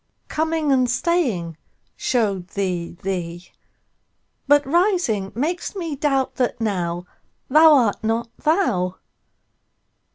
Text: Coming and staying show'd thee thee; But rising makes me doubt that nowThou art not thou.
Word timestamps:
Coming 0.29 0.71
and 0.71 0.89
staying 0.89 1.57
show'd 1.95 2.47
thee 2.55 2.97
thee; 3.03 3.51
But 4.47 4.65
rising 4.65 5.31
makes 5.35 5.75
me 5.75 5.95
doubt 5.95 6.37
that 6.37 6.57
nowThou 6.57 7.05
art 7.53 8.03
not 8.03 8.35
thou. 8.37 8.95